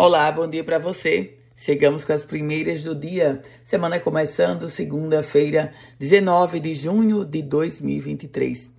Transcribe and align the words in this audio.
Olá, 0.00 0.30
bom 0.30 0.48
dia 0.48 0.62
para 0.62 0.78
você. 0.78 1.34
Chegamos 1.56 2.04
com 2.04 2.12
as 2.12 2.24
primeiras 2.24 2.84
do 2.84 2.94
dia. 2.94 3.42
Semana 3.64 3.98
começando, 3.98 4.70
segunda-feira, 4.70 5.72
19 5.98 6.60
de 6.60 6.72
junho 6.72 7.24
de 7.24 7.42
2023. 7.42 8.70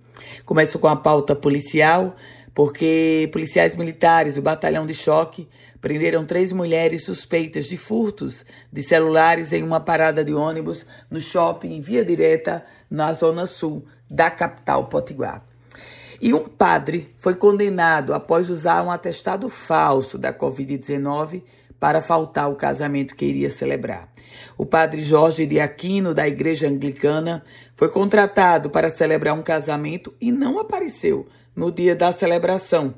Começo 0.46 0.78
com 0.78 0.88
a 0.88 0.96
pauta 0.96 1.36
policial, 1.36 2.16
porque 2.54 3.28
policiais 3.34 3.76
militares 3.76 4.36
do 4.36 4.40
Batalhão 4.40 4.86
de 4.86 4.94
Choque 4.94 5.46
prenderam 5.78 6.24
três 6.24 6.52
mulheres 6.52 7.04
suspeitas 7.04 7.66
de 7.66 7.76
furtos 7.76 8.42
de 8.72 8.82
celulares 8.82 9.52
em 9.52 9.62
uma 9.62 9.78
parada 9.78 10.24
de 10.24 10.32
ônibus 10.32 10.86
no 11.10 11.20
shopping 11.20 11.82
Via 11.82 12.02
Direta, 12.02 12.64
na 12.90 13.12
zona 13.12 13.44
sul 13.44 13.84
da 14.10 14.30
capital 14.30 14.86
Potiguar. 14.86 15.49
E 16.20 16.34
um 16.34 16.44
padre 16.44 17.14
foi 17.18 17.34
condenado 17.34 18.12
após 18.12 18.50
usar 18.50 18.82
um 18.82 18.90
atestado 18.90 19.48
falso 19.48 20.18
da 20.18 20.34
Covid-19 20.34 21.42
para 21.78 22.02
faltar 22.02 22.44
ao 22.44 22.56
casamento 22.56 23.16
que 23.16 23.24
iria 23.24 23.48
celebrar. 23.48 24.12
O 24.56 24.66
padre 24.66 25.00
Jorge 25.00 25.46
de 25.46 25.58
Aquino, 25.58 26.12
da 26.12 26.28
Igreja 26.28 26.68
Anglicana, 26.68 27.42
foi 27.74 27.88
contratado 27.88 28.68
para 28.68 28.90
celebrar 28.90 29.34
um 29.34 29.42
casamento 29.42 30.14
e 30.20 30.30
não 30.30 30.58
apareceu 30.58 31.26
no 31.56 31.72
dia 31.72 31.96
da 31.96 32.12
celebração, 32.12 32.94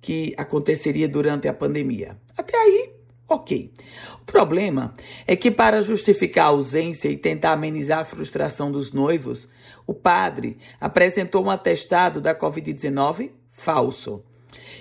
que 0.00 0.34
aconteceria 0.36 1.08
durante 1.08 1.46
a 1.46 1.54
pandemia. 1.54 2.16
Até 2.36 2.56
aí, 2.56 2.90
ok. 3.28 3.72
O 4.20 4.24
problema 4.24 4.94
é 5.26 5.36
que, 5.36 5.50
para 5.50 5.82
justificar 5.82 6.46
a 6.46 6.48
ausência 6.48 7.08
e 7.08 7.16
tentar 7.16 7.52
amenizar 7.52 8.00
a 8.00 8.04
frustração 8.04 8.70
dos 8.70 8.92
noivos, 8.92 9.48
o 9.86 9.94
padre 9.94 10.58
apresentou 10.80 11.44
um 11.44 11.50
atestado 11.50 12.20
da 12.20 12.38
Covid-19 12.38 13.30
falso 13.50 14.22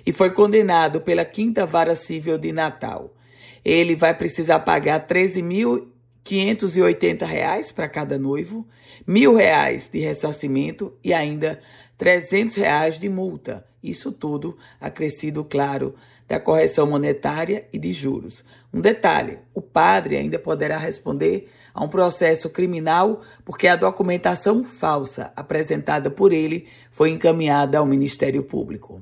e 0.05 0.11
foi 0.11 0.29
condenado 0.31 0.99
pela 1.01 1.25
Quinta 1.25 1.65
Vara 1.65 1.95
Civil 1.95 2.37
de 2.37 2.51
Natal. 2.51 3.15
Ele 3.63 3.95
vai 3.95 4.13
precisar 4.15 4.59
pagar 4.59 4.99
R$ 5.01 5.07
13.580 5.07 7.73
para 7.73 7.87
cada 7.87 8.17
noivo, 8.17 8.67
R$ 9.07 9.13
1.000 9.13 9.91
de 9.91 9.99
ressarcimento 9.99 10.93
e 11.03 11.13
ainda 11.13 11.61
R$ 11.97 11.97
300 11.97 12.97
de 12.99 13.09
multa. 13.09 13.63
Isso 13.83 14.11
tudo 14.11 14.57
acrescido, 14.79 15.43
claro, 15.43 15.95
da 16.31 16.39
correção 16.39 16.87
monetária 16.87 17.67
e 17.73 17.77
de 17.77 17.91
juros. 17.91 18.41
Um 18.73 18.79
detalhe: 18.79 19.39
o 19.53 19.61
padre 19.61 20.15
ainda 20.15 20.39
poderá 20.39 20.77
responder 20.77 21.49
a 21.73 21.83
um 21.83 21.89
processo 21.89 22.49
criminal 22.49 23.19
porque 23.43 23.67
a 23.67 23.75
documentação 23.75 24.63
falsa 24.63 25.33
apresentada 25.35 26.09
por 26.09 26.31
ele 26.31 26.69
foi 26.89 27.09
encaminhada 27.09 27.79
ao 27.79 27.85
Ministério 27.85 28.43
Público. 28.43 29.01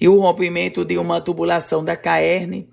E 0.00 0.08
o 0.08 0.18
rompimento 0.18 0.86
de 0.86 0.96
uma 0.96 1.20
tubulação 1.20 1.84
da 1.84 1.96
Caerne 1.96 2.66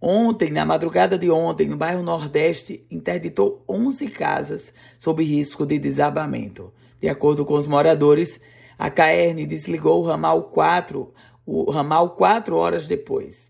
Ontem, 0.00 0.50
na 0.50 0.64
madrugada 0.64 1.18
de 1.18 1.28
ontem, 1.28 1.68
no 1.68 1.76
bairro 1.76 2.04
Nordeste, 2.04 2.86
interditou 2.88 3.64
11 3.68 4.06
casas 4.06 4.72
sob 5.00 5.24
risco 5.24 5.66
de 5.66 5.76
desabamento. 5.76 6.72
De 7.00 7.08
acordo 7.08 7.44
com 7.44 7.54
os 7.54 7.66
moradores, 7.66 8.40
a 8.78 8.88
Caerne 8.90 9.44
desligou 9.44 10.00
o 10.00 10.06
ramal 10.06 10.44
4 10.44 11.12
o 11.50 11.70
ramal 11.70 12.10
quatro 12.10 12.56
horas 12.56 12.86
depois. 12.86 13.48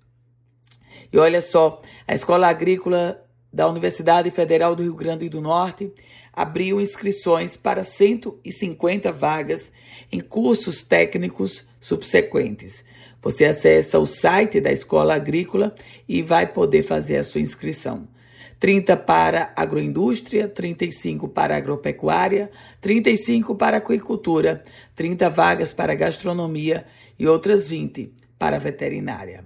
E 1.13 1.19
olha 1.19 1.41
só, 1.41 1.83
a 2.07 2.15
Escola 2.15 2.47
Agrícola 2.47 3.21
da 3.53 3.67
Universidade 3.67 4.31
Federal 4.31 4.77
do 4.77 4.85
Rio 4.85 4.95
Grande 4.95 5.29
do 5.29 5.41
Norte 5.41 5.93
abriu 6.33 6.81
inscrições 6.81 7.57
para 7.57 7.83
150 7.83 9.11
vagas 9.11 9.73
em 10.13 10.21
cursos 10.21 10.81
técnicos 10.81 11.67
subsequentes. 11.81 12.85
Você 13.21 13.47
acessa 13.47 13.99
o 13.99 14.07
site 14.07 14.61
da 14.61 14.71
Escola 14.71 15.17
Agrícola 15.17 15.75
e 16.09 16.23
vai 16.23 16.47
poder 16.47 16.85
fazer 16.85 17.17
a 17.17 17.25
sua 17.25 17.41
inscrição. 17.41 18.07
30 18.61 18.97
para 18.97 19.53
agroindústria, 19.57 20.49
35 20.49 21.29
para 21.29 21.57
agropecuária, 21.57 22.49
35 22.81 23.57
para 23.57 23.78
aquicultura, 23.78 24.65
30 24.95 25.28
vagas 25.31 25.72
para 25.72 25.97
gastronomia 25.97 26.84
e 27.19 27.27
outras 27.27 27.69
20 27.69 28.12
para 28.39 28.59
veterinária. 28.59 29.45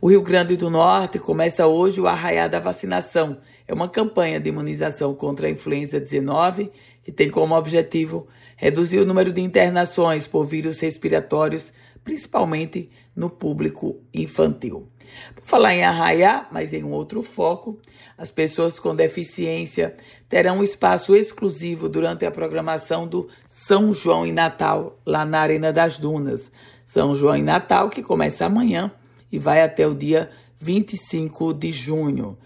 O 0.00 0.10
Rio 0.10 0.22
Grande 0.22 0.56
do 0.56 0.68
Norte 0.70 1.18
começa 1.18 1.66
hoje 1.66 2.00
o 2.00 2.06
Arraiá 2.06 2.46
da 2.46 2.60
Vacinação. 2.60 3.38
É 3.66 3.72
uma 3.72 3.88
campanha 3.88 4.38
de 4.38 4.48
imunização 4.48 5.14
contra 5.14 5.46
a 5.46 5.50
influenza 5.50 5.98
19 5.98 6.70
que 7.02 7.12
tem 7.12 7.30
como 7.30 7.56
objetivo 7.56 8.26
reduzir 8.56 8.98
o 8.98 9.04
número 9.04 9.32
de 9.32 9.40
internações 9.40 10.26
por 10.26 10.44
vírus 10.44 10.80
respiratórios, 10.80 11.72
principalmente 12.02 12.90
no 13.14 13.30
público 13.30 14.00
infantil. 14.12 14.88
Por 15.34 15.44
falar 15.44 15.74
em 15.74 15.84
arraiá, 15.84 16.46
mas 16.50 16.72
em 16.72 16.84
um 16.84 16.92
outro 16.92 17.22
foco, 17.22 17.78
as 18.16 18.30
pessoas 18.30 18.78
com 18.78 18.94
deficiência 18.94 19.96
terão 20.28 20.58
um 20.58 20.62
espaço 20.62 21.14
exclusivo 21.14 21.88
durante 21.88 22.24
a 22.24 22.30
programação 22.30 23.06
do 23.06 23.28
São 23.50 23.92
João 23.92 24.26
e 24.26 24.32
Natal, 24.32 24.98
lá 25.04 25.24
na 25.24 25.40
Arena 25.40 25.72
das 25.72 25.98
Dunas. 25.98 26.50
São 26.84 27.14
João 27.14 27.36
e 27.36 27.42
Natal, 27.42 27.90
que 27.90 28.02
começa 28.02 28.46
amanhã 28.46 28.92
e 29.30 29.38
vai 29.38 29.62
até 29.62 29.86
o 29.86 29.94
dia 29.94 30.30
25 30.60 31.52
de 31.52 31.70
junho. 31.70 32.38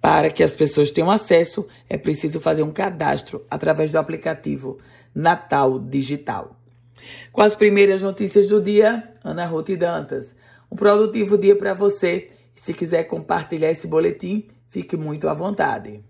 Para 0.00 0.30
que 0.30 0.42
as 0.42 0.54
pessoas 0.54 0.90
tenham 0.90 1.10
acesso, 1.10 1.66
é 1.88 1.96
preciso 1.96 2.40
fazer 2.40 2.62
um 2.62 2.72
cadastro 2.72 3.44
através 3.48 3.92
do 3.92 3.98
aplicativo 3.98 4.78
Natal 5.14 5.78
Digital. 5.78 6.56
Com 7.30 7.42
as 7.42 7.54
primeiras 7.54 8.02
notícias 8.02 8.48
do 8.48 8.60
dia, 8.60 9.12
Ana 9.22 9.46
Ruth 9.46 9.70
Dantas. 9.70 10.34
Um 10.72 10.74
produtivo 10.74 11.36
dia 11.36 11.54
para 11.54 11.74
você. 11.74 12.30
Se 12.54 12.72
quiser 12.72 13.04
compartilhar 13.04 13.70
esse 13.70 13.86
boletim, 13.86 14.48
fique 14.70 14.96
muito 14.96 15.28
à 15.28 15.34
vontade. 15.34 16.02